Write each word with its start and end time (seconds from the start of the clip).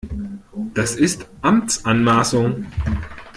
Das 0.73 0.95
ist 0.95 1.27
Amtsanmaßung! 1.43 2.65